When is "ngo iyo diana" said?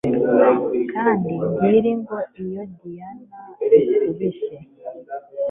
2.03-3.35